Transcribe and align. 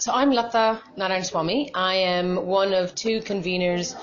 So 0.00 0.12
I'm 0.12 0.30
Latha 0.30 0.80
Narayan 0.96 1.70
I 1.74 1.94
am 1.96 2.46
one 2.46 2.72
of 2.72 2.94
two 2.94 3.18
conveners 3.20 3.96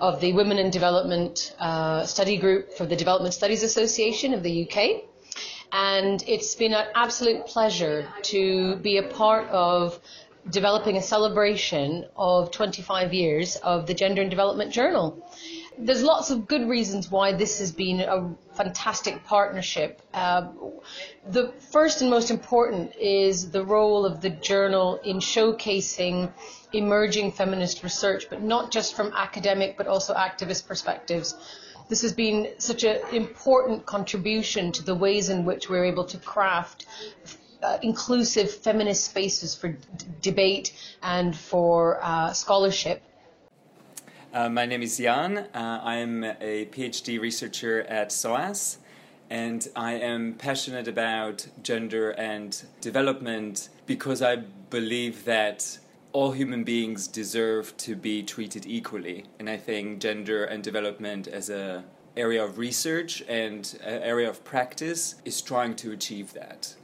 of 0.00 0.20
the 0.20 0.32
Women 0.32 0.58
in 0.58 0.70
Development 0.70 1.56
uh, 1.58 2.06
Study 2.06 2.36
Group 2.36 2.74
for 2.74 2.86
the 2.86 2.94
Development 2.94 3.34
Studies 3.34 3.64
Association 3.64 4.32
of 4.32 4.44
the 4.44 4.62
UK. 4.62 5.02
And 5.72 6.22
it's 6.28 6.54
been 6.54 6.72
an 6.72 6.86
absolute 6.94 7.46
pleasure 7.46 8.06
to 8.30 8.76
be 8.76 8.98
a 8.98 9.02
part 9.02 9.48
of 9.48 9.98
developing 10.50 10.96
a 10.98 11.02
celebration 11.02 12.06
of 12.14 12.52
25 12.52 13.12
years 13.12 13.56
of 13.56 13.88
the 13.88 13.94
Gender 13.94 14.22
and 14.22 14.30
Development 14.30 14.72
Journal 14.72 15.20
there's 15.78 16.02
lots 16.02 16.30
of 16.30 16.46
good 16.46 16.68
reasons 16.68 17.10
why 17.10 17.32
this 17.32 17.58
has 17.58 17.72
been 17.72 18.00
a 18.00 18.34
fantastic 18.62 19.24
partnership. 19.24 20.02
Uh, 20.12 20.48
the 21.30 21.50
first 21.72 22.02
and 22.02 22.10
most 22.10 22.30
important 22.30 22.94
is 22.96 23.50
the 23.50 23.64
role 23.64 24.04
of 24.04 24.20
the 24.20 24.28
journal 24.28 25.00
in 25.02 25.16
showcasing 25.16 26.30
emerging 26.74 27.32
feminist 27.32 27.82
research, 27.82 28.26
but 28.28 28.42
not 28.42 28.70
just 28.70 28.94
from 28.94 29.12
academic 29.14 29.78
but 29.78 29.86
also 29.86 30.12
activist 30.14 30.66
perspectives. 30.66 31.34
This 31.88 32.02
has 32.02 32.12
been 32.12 32.48
such 32.58 32.84
an 32.84 32.98
important 33.12 33.86
contribution 33.86 34.72
to 34.72 34.82
the 34.84 34.94
ways 34.94 35.30
in 35.30 35.44
which 35.46 35.70
we're 35.70 35.86
able 35.86 36.04
to 36.04 36.18
craft 36.18 36.84
uh, 37.62 37.78
inclusive 37.82 38.50
feminist 38.50 39.04
spaces 39.04 39.54
for 39.54 39.68
d- 39.68 39.78
debate 40.20 40.72
and 41.02 41.36
for 41.36 41.98
uh, 42.02 42.32
scholarship. 42.32 43.02
Uh, 44.32 44.48
my 44.48 44.64
name 44.64 44.80
is 44.80 44.96
Jan. 44.96 45.38
Uh, 45.38 45.80
I'm 45.82 46.22
a 46.22 46.66
PhD 46.66 47.20
researcher 47.20 47.80
at 47.88 48.12
SOAS, 48.12 48.78
and 49.28 49.66
I 49.74 49.94
am 49.94 50.34
passionate 50.34 50.86
about 50.86 51.48
gender 51.64 52.10
and 52.10 52.62
development 52.80 53.70
because 53.86 54.22
I 54.22 54.36
believe 54.36 55.24
that 55.24 55.80
all 56.12 56.30
human 56.30 56.62
beings 56.62 57.08
deserve 57.08 57.76
to 57.78 57.96
be 57.96 58.22
treated 58.22 58.66
equally. 58.66 59.24
And 59.40 59.50
I 59.50 59.56
think 59.56 60.00
gender 60.00 60.44
and 60.44 60.62
development 60.62 61.26
as 61.26 61.50
a 61.50 61.82
area 62.16 62.44
of 62.44 62.56
research 62.56 63.24
and 63.26 63.76
an 63.82 64.00
area 64.00 64.28
of 64.28 64.44
practice 64.44 65.16
is 65.24 65.42
trying 65.42 65.74
to 65.76 65.90
achieve 65.90 66.34
that. 66.34 66.76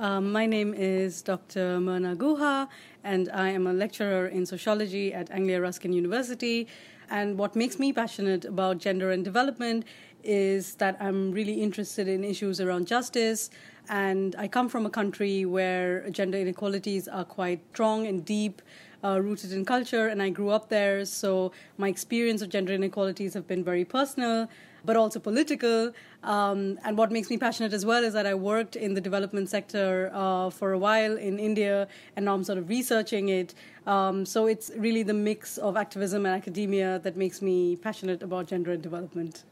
Um, 0.00 0.30
my 0.30 0.46
name 0.46 0.74
is 0.74 1.22
Dr. 1.22 1.80
Mirna 1.80 2.14
Guha, 2.14 2.68
and 3.08 3.30
I 3.32 3.48
am 3.48 3.66
a 3.66 3.72
lecturer 3.72 4.26
in 4.26 4.44
sociology 4.44 5.14
at 5.14 5.30
Anglia 5.30 5.62
Ruskin 5.62 5.94
University. 5.94 6.68
And 7.08 7.38
what 7.38 7.56
makes 7.56 7.78
me 7.78 7.90
passionate 7.90 8.44
about 8.44 8.76
gender 8.76 9.10
and 9.12 9.24
development 9.24 9.86
is 10.22 10.74
that 10.74 10.94
I'm 11.00 11.32
really 11.32 11.62
interested 11.62 12.06
in 12.06 12.22
issues 12.22 12.60
around 12.60 12.86
justice. 12.86 13.48
And 13.88 14.36
I 14.36 14.46
come 14.46 14.68
from 14.68 14.84
a 14.84 14.90
country 14.90 15.46
where 15.46 16.10
gender 16.10 16.36
inequalities 16.36 17.08
are 17.08 17.24
quite 17.24 17.60
strong 17.72 18.06
and 18.06 18.26
deep. 18.26 18.60
Uh, 19.04 19.20
rooted 19.22 19.52
in 19.52 19.64
culture, 19.64 20.08
and 20.08 20.20
I 20.20 20.28
grew 20.28 20.50
up 20.50 20.70
there. 20.70 21.04
So 21.04 21.52
my 21.76 21.86
experience 21.86 22.42
of 22.42 22.48
gender 22.48 22.72
inequalities 22.72 23.32
have 23.34 23.46
been 23.46 23.62
very 23.62 23.84
personal 23.84 24.48
but 24.84 24.96
also 24.96 25.18
political. 25.20 25.92
Um, 26.22 26.78
and 26.84 26.96
what 26.96 27.10
makes 27.10 27.30
me 27.30 27.38
passionate 27.38 27.72
as 27.72 27.84
well 27.86 28.02
is 28.04 28.12
that 28.14 28.26
I 28.26 28.34
worked 28.34 28.76
in 28.76 28.94
the 28.94 29.00
development 29.00 29.48
sector 29.48 30.10
uh, 30.12 30.50
for 30.50 30.72
a 30.72 30.78
while 30.78 31.16
in 31.16 31.38
India, 31.38 31.88
and 32.16 32.24
now 32.24 32.34
I'm 32.34 32.44
sort 32.44 32.58
of 32.58 32.68
researching 32.68 33.28
it. 33.28 33.54
Um, 33.86 34.24
so 34.26 34.46
it's 34.46 34.70
really 34.76 35.02
the 35.02 35.14
mix 35.14 35.58
of 35.58 35.76
activism 35.76 36.26
and 36.26 36.34
academia 36.34 36.98
that 37.00 37.16
makes 37.16 37.40
me 37.42 37.76
passionate 37.76 38.22
about 38.22 38.46
gender 38.46 38.72
and 38.72 38.82
development. 38.82 39.44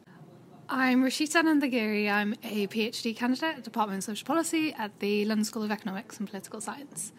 I'm 0.69 1.05
Rishita 1.05 1.43
Nandagiri. 1.43 2.11
I'm 2.11 2.35
a 2.43 2.67
PhD 2.67 3.17
candidate 3.17 3.59
at 3.59 3.63
Department 3.63 3.99
of 3.99 4.05
Social 4.05 4.27
Policy 4.27 4.75
at 4.77 4.99
the 4.99 5.25
London 5.25 5.45
School 5.45 5.63
of 5.63 5.71
Economics 5.71 6.19
and 6.19 6.29
Political 6.29 6.61
Science. 6.61 7.13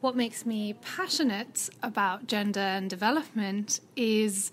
What 0.00 0.14
makes 0.14 0.46
me 0.46 0.74
passionate 0.74 1.68
about 1.82 2.28
gender 2.28 2.60
and 2.60 2.88
development 2.88 3.80
is 3.96 4.52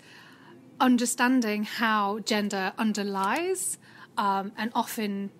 understanding 0.80 1.62
how 1.62 2.18
gender 2.18 2.72
underlies 2.76 3.78
um, 4.18 4.50
and 4.58 4.72
often 4.74 5.30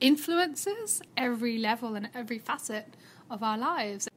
influences 0.00 1.02
every 1.14 1.58
level 1.58 1.94
and 1.94 2.08
every 2.14 2.38
facet 2.38 2.94
of 3.30 3.42
our 3.42 3.58
lives. 3.58 4.08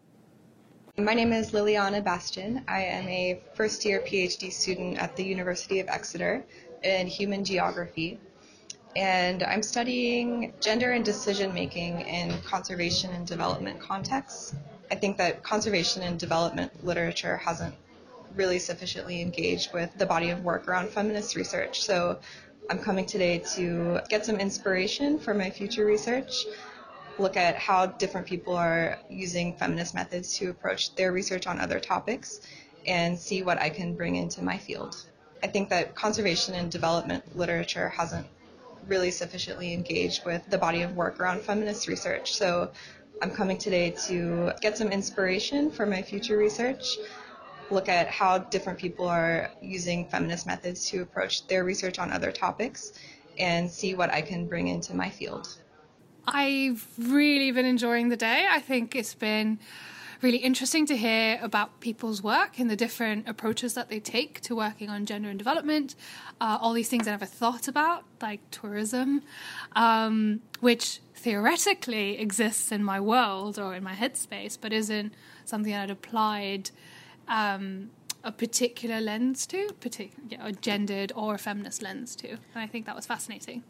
My 0.97 1.13
name 1.13 1.33
is 1.33 1.51
Liliana 1.51 2.01
Bastian. 2.01 2.63
I 2.69 2.83
am 2.83 3.05
a 3.09 3.41
first 3.53 3.83
year 3.83 4.00
PhD 4.07 4.50
student 4.50 4.97
at 4.97 5.17
the 5.17 5.25
University 5.25 5.81
of 5.81 5.89
Exeter 5.89 6.45
in 6.83 7.07
human 7.07 7.44
geography. 7.44 8.17
And 8.95 9.44
I'm 9.44 9.61
studying 9.61 10.53
gender 10.61 10.91
and 10.91 11.03
decision 11.03 11.53
making 11.53 12.00
in 12.00 12.31
conservation 12.44 13.11
and 13.11 13.27
development 13.27 13.81
contexts. 13.81 14.55
I 14.91 14.96
think 14.96 15.18
that 15.18 15.41
conservation 15.41 16.03
and 16.03 16.19
development 16.19 16.85
literature 16.85 17.38
hasn't 17.38 17.74
really 18.35 18.59
sufficiently 18.59 19.22
engaged 19.22 19.74
with 19.74 19.90
the 19.97 20.06
body 20.06 20.29
of 20.29 20.44
work 20.44 20.68
around 20.68 20.90
feminist 20.90 21.35
research. 21.38 21.81
So 21.81 22.19
I'm 22.69 22.79
coming 22.79 23.06
today 23.06 23.40
to 23.56 24.01
get 24.09 24.25
some 24.25 24.35
inspiration 24.35 25.18
for 25.18 25.34
my 25.34 25.50
future 25.50 25.85
research, 25.85 26.46
look 27.18 27.38
at 27.38 27.56
how 27.56 27.85
different 27.85 28.28
people 28.28 28.56
are 28.56 29.00
using 29.09 29.56
feminist 29.56 29.96
methods 29.96 30.38
to 30.38 30.50
approach 30.50 30.94
their 30.96 31.12
research 31.13 31.47
on 31.47 31.59
other 31.59 31.80
topics, 31.80 32.41
and 32.85 33.18
see 33.18 33.44
what 33.44 33.62
I 33.62 33.69
can 33.69 33.96
bring 33.96 34.16
into 34.16 34.41
my 34.44 34.57
field. 34.57 34.96
I 35.44 35.47
think 35.47 35.69
that 35.69 35.96
conservation 35.96 36.53
and 36.53 36.69
development 36.69 37.38
literature 37.38 37.90
hasn't 37.90 38.28
really 38.88 39.12
sufficiently 39.12 39.74
engaged 39.74 40.25
with 40.25 40.41
the 40.50 40.57
body 40.57 40.81
of 40.81 40.96
work 40.96 41.19
around 41.19 41.41
feminist 41.41 41.88
research. 41.88 42.34
So 42.34 42.72
I'm 43.21 43.29
coming 43.29 43.59
today 43.59 43.91
to 44.07 44.51
get 44.61 44.75
some 44.77 44.87
inspiration 44.87 45.69
for 45.69 45.85
my 45.85 46.01
future 46.01 46.37
research, 46.37 46.97
look 47.69 47.87
at 47.87 48.07
how 48.07 48.39
different 48.39 48.79
people 48.79 49.07
are 49.07 49.51
using 49.61 50.07
feminist 50.07 50.47
methods 50.47 50.89
to 50.89 51.03
approach 51.03 51.45
their 51.47 51.63
research 51.63 51.99
on 51.99 52.11
other 52.11 52.31
topics 52.31 52.93
and 53.37 53.69
see 53.69 53.93
what 53.93 54.11
I 54.11 54.21
can 54.21 54.47
bring 54.47 54.67
into 54.67 54.95
my 54.95 55.09
field. 55.09 55.55
I've 56.27 56.87
really 56.97 57.51
been 57.51 57.65
enjoying 57.65 58.09
the 58.09 58.17
day. 58.17 58.47
I 58.49 58.59
think 58.59 58.95
it's 58.95 59.13
been 59.13 59.59
really 60.21 60.37
interesting 60.37 60.85
to 60.85 60.95
hear 60.95 61.39
about 61.41 61.79
people's 61.79 62.21
work 62.21 62.59
and 62.59 62.69
the 62.69 62.75
different 62.75 63.27
approaches 63.27 63.73
that 63.73 63.89
they 63.89 63.99
take 63.99 64.39
to 64.41 64.55
working 64.55 64.89
on 64.89 65.05
gender 65.05 65.29
and 65.29 65.39
development. 65.39 65.95
Uh, 66.39 66.57
all 66.61 66.73
these 66.73 66.89
things 66.89 67.07
I 67.07 67.11
never 67.11 67.25
thought 67.25 67.67
about, 67.67 68.03
like 68.21 68.39
tourism, 68.51 69.23
um, 69.75 70.41
which 70.59 70.99
theoretically 71.15 72.19
exists 72.19 72.71
in 72.71 72.83
my 72.83 72.99
world 72.99 73.57
or 73.57 73.73
in 73.75 73.83
my 73.83 73.93
headspace, 73.93 74.57
but 74.59 74.71
isn't 74.71 75.13
something 75.45 75.73
I'd 75.73 75.89
applied 75.89 76.71
um, 77.27 77.89
a 78.23 78.31
particular 78.31 79.01
lens 79.01 79.47
to, 79.47 79.69
partic- 79.79 80.11
yeah, 80.29 80.45
a 80.45 80.51
gendered 80.51 81.11
or 81.15 81.35
a 81.35 81.38
feminist 81.39 81.81
lens 81.81 82.15
to. 82.17 82.29
And 82.29 82.39
I 82.55 82.67
think 82.67 82.85
that 82.85 82.95
was 82.95 83.05
fascinating. 83.05 83.63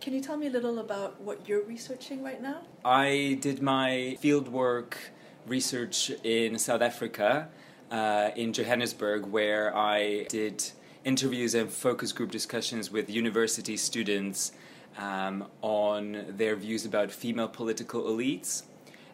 Can 0.00 0.14
you 0.14 0.20
tell 0.20 0.36
me 0.36 0.48
a 0.48 0.50
little 0.50 0.80
about 0.80 1.20
what 1.20 1.48
you're 1.48 1.64
researching 1.64 2.24
right 2.24 2.42
now? 2.42 2.62
I 2.84 3.38
did 3.40 3.62
my 3.62 4.18
fieldwork 4.20 4.94
research 5.46 6.10
in 6.22 6.58
South 6.58 6.82
Africa, 6.82 7.48
uh, 7.90 8.30
in 8.36 8.52
Johannesburg, 8.52 9.26
where 9.26 9.76
I 9.76 10.24
did 10.28 10.70
interviews 11.04 11.54
and 11.54 11.70
focus 11.70 12.12
group 12.12 12.30
discussions 12.30 12.90
with 12.90 13.10
university 13.10 13.76
students 13.76 14.52
um, 14.98 15.46
on 15.60 16.24
their 16.28 16.56
views 16.56 16.84
about 16.84 17.10
female 17.10 17.48
political 17.48 18.04
elites. 18.04 18.62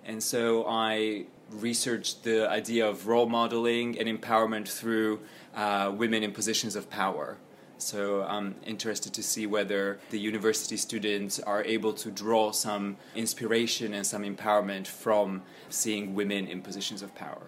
And 0.05 0.23
so 0.23 0.67
I 0.67 1.27
researched 1.51 2.25
the 2.25 2.49
idea 2.49 2.87
of 2.87 3.07
role 3.07 3.29
modeling 3.29 3.99
and 3.99 4.09
empowerment 4.09 4.69
through 4.69 5.21
uh, 5.55 5.93
women 5.95 6.23
in 6.23 6.33
positions 6.33 6.77
of 6.77 6.91
power. 6.91 7.39
So 7.79 8.23
I'm 8.25 8.57
interested 8.67 9.15
to 9.15 9.23
see 9.23 9.47
whether 9.47 10.01
the 10.11 10.19
university 10.19 10.77
students 10.77 11.39
are 11.41 11.65
able 11.65 11.93
to 11.95 12.11
draw 12.11 12.51
some 12.53 12.97
inspiration 13.15 13.95
and 13.95 14.07
some 14.07 14.23
empowerment 14.23 14.87
from 14.87 15.43
seeing 15.71 16.15
women 16.15 16.47
in 16.47 16.61
positions 16.61 17.03
of 17.03 17.15
power. 17.15 17.47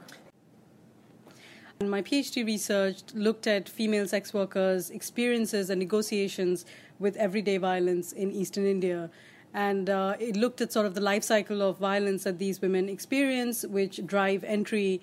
My 1.83 2.03
PhD 2.03 2.45
research 2.45 3.03
looked 3.15 3.47
at 3.47 3.69
female 3.69 4.07
sex 4.07 4.35
workers' 4.35 4.91
experiences 4.91 5.71
and 5.71 5.79
negotiations 5.79 6.67
with 6.99 7.17
everyday 7.17 7.57
violence 7.57 8.13
in 8.13 8.31
eastern 8.31 8.67
India 8.67 9.11
and 9.53 9.91
uh, 9.91 10.15
it 10.21 10.37
looked 10.37 10.61
at 10.61 10.73
sort 10.73 10.87
of 10.87 10.95
the 10.95 11.01
life 11.01 11.25
cycle 11.25 11.63
of 11.63 11.79
violence 11.79 12.25
that 12.25 12.39
these 12.39 12.61
women 12.61 12.89
experience, 12.89 13.65
which 13.65 14.05
drive 14.07 14.45
entry, 14.45 15.01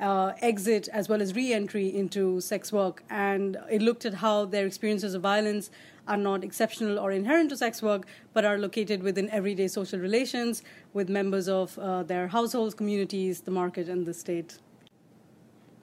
uh, 0.00 0.32
exit, 0.40 0.88
as 0.92 1.08
well 1.08 1.20
as 1.22 1.34
re 1.34 1.52
entry 1.52 1.94
into 1.94 2.40
sex 2.40 2.72
work. 2.72 3.02
And 3.10 3.56
it 3.70 3.82
looked 3.82 4.04
at 4.04 4.14
how 4.14 4.46
their 4.46 4.66
experiences 4.66 5.14
of 5.14 5.22
violence 5.22 5.70
are 6.08 6.16
not 6.16 6.42
exceptional 6.42 6.98
or 6.98 7.12
inherent 7.12 7.50
to 7.50 7.56
sex 7.56 7.82
work, 7.82 8.06
but 8.32 8.44
are 8.44 8.58
located 8.58 9.02
within 9.02 9.28
everyday 9.30 9.68
social 9.68 10.00
relations 10.00 10.62
with 10.92 11.08
members 11.08 11.48
of 11.48 11.78
uh, 11.78 12.02
their 12.02 12.28
households, 12.28 12.74
communities, 12.74 13.42
the 13.42 13.50
market, 13.50 13.88
and 13.88 14.06
the 14.06 14.14
state. 14.14 14.58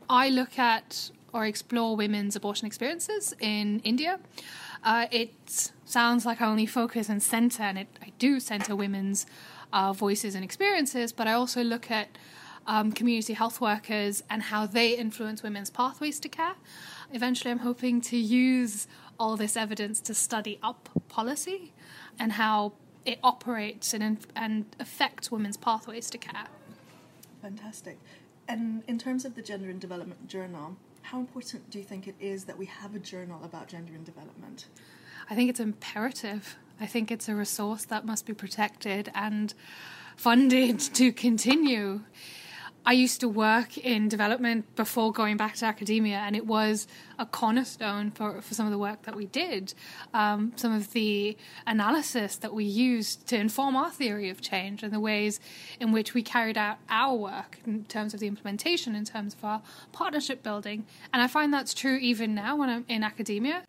I 0.10 0.30
look 0.30 0.58
at 0.58 1.12
or 1.34 1.46
explore 1.46 1.96
women's 1.96 2.36
abortion 2.36 2.66
experiences 2.66 3.34
in 3.40 3.80
India. 3.82 4.20
Uh, 4.84 5.08
it 5.12 5.72
sounds 5.86 6.26
like 6.26 6.42
I 6.42 6.48
only 6.48 6.66
focus 6.66 7.10
and 7.10 7.22
center, 7.22 7.64
and 7.64 7.78
it, 7.78 7.88
I 8.02 8.12
do 8.18 8.40
center 8.40 8.76
women's 8.76 9.26
uh, 9.74 9.94
voices 9.94 10.36
and 10.36 10.44
experiences, 10.44 11.12
but 11.12 11.28
I 11.28 11.34
also 11.34 11.64
look 11.64 11.92
at 11.92 12.18
um, 12.68 12.92
community 12.92 13.34
health 13.34 13.60
workers 13.60 14.24
and 14.30 14.44
how 14.44 14.66
they 14.66 14.96
influence 14.96 15.42
women's 15.42 15.70
pathways 15.70 16.20
to 16.20 16.30
care. 16.30 16.56
Eventually, 17.12 17.52
I'm 17.52 17.60
hoping 17.60 18.02
to 18.02 18.18
use 18.18 18.88
all 19.20 19.38
this 19.38 19.58
evidence 19.58 20.00
to 20.02 20.14
study 20.14 20.60
up 20.62 20.90
policy 21.08 21.74
and 22.20 22.34
how 22.34 22.74
it 23.06 23.20
operates 23.24 23.94
and, 23.94 24.20
and 24.36 24.66
affects 24.80 25.32
women's 25.32 25.58
pathways 25.58 26.10
to 26.10 26.18
care. 26.18 26.48
Fantastic. 27.42 27.98
And 28.48 28.84
in 28.88 28.98
terms 28.98 29.26
of 29.26 29.36
the 29.36 29.42
Gender 29.42 29.70
and 29.70 29.80
Development 29.80 30.28
Journal, 30.28 30.76
how 31.04 31.20
important 31.20 31.70
do 31.70 31.80
you 31.80 31.86
think 31.86 32.08
it 32.08 32.16
is 32.20 32.46
that 32.46 32.58
we 32.58 32.66
have 32.66 32.94
a 32.94 33.00
journal 33.00 33.42
about 33.44 33.70
gender 33.70 33.94
and 33.94 34.06
development? 34.06 34.66
I 35.30 35.36
think 35.36 35.50
it's 35.50 35.60
imperative. 35.60 36.58
I 36.80 36.86
think 36.86 37.12
it's 37.12 37.30
a 37.30 37.36
resource 37.36 37.86
that 37.86 38.06
must 38.06 38.26
be 38.26 38.34
protected 38.34 39.10
and 39.16 39.54
funded 40.18 40.80
to 40.80 41.12
continue. 41.12 42.02
I 42.88 42.94
used 42.94 43.20
to 43.20 43.28
work 43.28 43.78
in 43.78 44.08
development 44.08 44.74
before 44.78 45.12
going 45.12 45.36
back 45.36 45.56
to 45.56 45.66
academia, 45.66 46.20
and 46.20 46.38
it 46.38 46.46
was 46.46 46.88
a 47.20 47.26
cornerstone 47.26 48.12
for, 48.12 48.42
for 48.42 48.54
some 48.54 48.66
of 48.66 48.72
the 48.72 48.78
work 48.78 49.04
that 49.04 49.14
we 49.14 49.26
did. 49.26 49.74
Um, 50.14 50.54
some 50.56 50.72
of 50.72 50.94
the 50.94 51.36
analysis 51.66 52.38
that 52.38 52.54
we 52.54 52.64
used 52.64 53.28
to 53.28 53.38
inform 53.38 53.76
our 53.76 53.92
theory 53.92 54.30
of 54.30 54.40
change 54.40 54.84
and 54.84 54.94
the 54.94 55.02
ways 55.02 55.42
in 55.82 55.92
which 55.92 56.14
we 56.14 56.24
carried 56.24 56.58
out 56.58 56.78
our 56.90 57.14
work 57.14 57.60
in 57.66 57.84
terms 57.84 58.14
of 58.14 58.22
the 58.22 58.28
implementation, 58.28 58.96
in 58.96 59.04
terms 59.04 59.34
of 59.34 59.44
our 59.44 59.62
partnership 59.92 60.42
building. 60.42 60.86
And 61.12 61.22
I 61.22 61.28
find 61.28 61.54
that's 61.54 61.74
true 61.74 61.98
even 61.98 62.34
now 62.34 62.56
when 62.56 62.70
I'm 62.70 62.86
in 62.88 63.04
academia. 63.04 63.64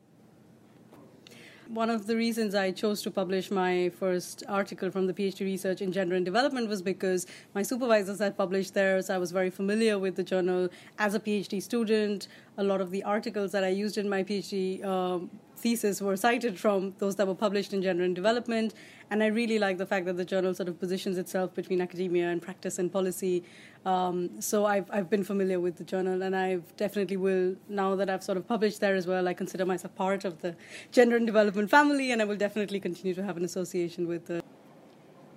One 1.69 1.91
of 1.91 2.07
the 2.07 2.17
reasons 2.17 2.55
I 2.55 2.71
chose 2.71 3.03
to 3.03 3.11
publish 3.11 3.51
my 3.51 3.91
first 3.91 4.43
article 4.49 4.91
from 4.91 5.07
the 5.07 5.13
PhD 5.13 5.41
research 5.41 5.83
in 5.83 5.93
gender 5.93 6.17
and 6.17 6.25
development 6.25 6.67
was 6.67 6.81
because 6.81 7.27
my 7.55 7.63
supervisors 7.63 8.21
had 8.21 8.39
published 8.39 8.73
there, 8.73 9.03
so 9.03 9.15
I 9.15 9.19
was 9.19 9.33
very 9.33 9.51
familiar 9.51 9.99
with 9.99 10.17
the 10.17 10.23
journal 10.23 10.71
as 10.99 11.15
a 11.15 11.21
PhD 11.21 11.63
student. 11.63 12.29
A 12.57 12.65
lot 12.65 12.81
of 12.81 12.91
the 12.91 13.03
articles 13.03 13.53
that 13.53 13.65
I 13.65 13.69
used 13.69 13.99
in 13.99 14.09
my 14.09 14.23
PhD 14.23 14.83
um, 14.83 15.31
thesis 15.59 16.01
were 16.01 16.17
cited 16.17 16.59
from 16.59 16.95
those 16.99 17.17
that 17.17 17.27
were 17.27 17.35
published 17.35 17.73
in 17.73 17.83
Gender 17.83 18.05
and 18.05 18.15
Development. 18.15 18.75
And 19.11 19.23
I 19.23 19.27
really 19.27 19.59
like 19.59 19.79
the 19.79 19.87
fact 19.87 20.07
that 20.07 20.17
the 20.17 20.25
journal 20.25 20.55
sort 20.55 20.69
of 20.69 20.79
positions 20.79 21.19
itself 21.19 21.55
between 21.55 21.81
academia 21.81 22.29
and 22.29 22.41
practice 22.43 22.79
and 22.79 22.93
policy. 22.93 23.43
Um, 23.87 24.41
so 24.41 24.67
I've, 24.67 24.91
I've 24.91 25.09
been 25.09 25.25
familiar 25.25 25.61
with 25.61 25.77
the 25.77 25.85
journal, 25.85 26.23
and 26.23 26.37
I 26.37 26.61
definitely 26.77 27.17
will, 27.17 27.57
now 27.69 27.95
that 27.97 28.11
I've 28.11 28.23
sort 28.23 28.37
of 28.37 28.47
published 28.47 28.81
there 28.81 28.95
as 28.95 29.07
well, 29.07 29.27
I 29.27 29.35
consider 29.35 29.65
myself 29.65 29.95
part 29.95 30.25
of 30.25 30.41
the 30.43 30.55
Gender 30.93 31.17
and 31.17 31.27
Development 31.27 31.71
family, 31.71 32.13
and 32.13 32.21
I 32.21 32.25
will 32.25 32.37
definitely 32.37 32.81
continue 32.81 33.15
to 33.15 33.23
have 33.23 33.37
an 33.37 33.45
association 33.45 34.07
with 34.07 34.27
the 34.27 34.43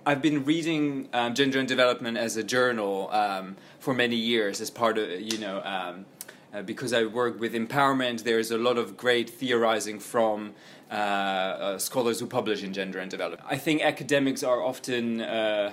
I've 0.04 0.20
been 0.20 0.44
reading 0.44 1.08
um, 1.12 1.32
Gender 1.32 1.60
and 1.60 1.68
Development 1.68 2.18
as 2.18 2.36
a 2.36 2.42
journal 2.42 3.08
um, 3.12 3.56
for 3.78 3.94
many 3.94 4.16
years 4.16 4.60
as 4.60 4.68
part 4.68 4.98
of, 4.98 5.08
you 5.20 5.38
know, 5.38 5.62
um, 5.62 6.06
uh, 6.52 6.62
because 6.62 6.92
I 6.92 7.04
work 7.04 7.40
with 7.40 7.54
empowerment, 7.54 8.24
there's 8.24 8.50
a 8.50 8.58
lot 8.58 8.78
of 8.78 8.96
great 8.96 9.30
theorizing 9.30 9.98
from 9.98 10.54
uh, 10.90 10.94
uh, 10.94 11.78
scholars 11.78 12.20
who 12.20 12.26
publish 12.26 12.62
in 12.62 12.72
gender 12.72 12.98
and 12.98 13.10
development. 13.10 13.48
I 13.50 13.56
think 13.56 13.82
academics 13.82 14.42
are 14.42 14.62
often 14.62 15.22
uh, 15.22 15.72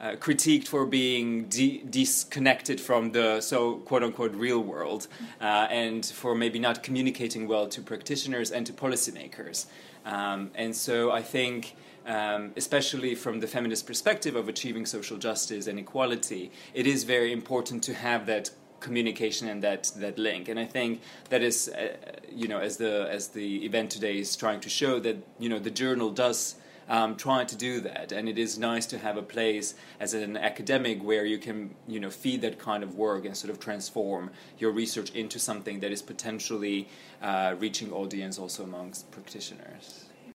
uh, 0.00 0.12
critiqued 0.12 0.68
for 0.68 0.86
being 0.86 1.44
de- 1.46 1.82
disconnected 1.90 2.80
from 2.80 3.12
the 3.12 3.40
so 3.40 3.76
quote 3.78 4.02
unquote 4.02 4.34
real 4.34 4.60
world 4.60 5.08
uh, 5.40 5.66
and 5.70 6.06
for 6.06 6.34
maybe 6.34 6.58
not 6.58 6.82
communicating 6.82 7.48
well 7.48 7.66
to 7.68 7.82
practitioners 7.82 8.50
and 8.50 8.66
to 8.66 8.72
policymakers. 8.72 9.66
Um, 10.04 10.50
and 10.54 10.74
so 10.74 11.10
I 11.10 11.22
think. 11.22 11.76
Um, 12.06 12.52
especially 12.56 13.14
from 13.14 13.40
the 13.40 13.46
feminist 13.46 13.86
perspective 13.86 14.34
of 14.34 14.48
achieving 14.48 14.86
social 14.86 15.18
justice 15.18 15.66
and 15.66 15.78
equality, 15.78 16.50
it 16.72 16.86
is 16.86 17.04
very 17.04 17.34
important 17.34 17.82
to 17.82 17.92
have 17.92 18.24
that 18.24 18.50
communication 18.80 19.48
and 19.48 19.62
that 19.62 19.92
that 19.96 20.18
link. 20.18 20.48
And 20.48 20.58
i 20.58 20.64
think 20.64 21.00
that 21.30 21.42
is 21.42 21.68
uh, 21.68 21.96
you 22.30 22.48
know 22.48 22.58
as 22.58 22.76
the 22.76 23.08
as 23.10 23.28
the 23.28 23.64
event 23.64 23.90
today 23.90 24.18
is 24.18 24.36
trying 24.36 24.60
to 24.60 24.68
show 24.68 24.98
that 25.00 25.16
you 25.38 25.48
know 25.48 25.58
the 25.58 25.70
journal 25.70 26.10
does 26.10 26.56
um, 26.88 27.16
try 27.16 27.44
to 27.44 27.56
do 27.56 27.80
that. 27.80 28.12
And 28.12 28.28
it 28.28 28.38
is 28.38 28.58
nice 28.58 28.86
to 28.86 28.98
have 28.98 29.16
a 29.16 29.22
place 29.22 29.74
as 30.00 30.14
an 30.14 30.36
academic 30.36 31.02
where 31.02 31.24
you 31.24 31.38
can 31.38 31.74
you 31.86 32.00
know 32.00 32.10
feed 32.10 32.40
that 32.42 32.58
kind 32.58 32.82
of 32.82 32.96
work 32.96 33.24
and 33.24 33.36
sort 33.36 33.50
of 33.50 33.60
transform 33.60 34.30
your 34.58 34.72
research 34.72 35.10
into 35.10 35.38
something 35.38 35.80
that 35.80 35.92
is 35.92 36.02
potentially 36.02 36.88
uh, 37.22 37.54
reaching 37.58 37.92
audience 37.92 38.38
also 38.38 38.64
amongst 38.64 39.10
practitioners 39.10 40.07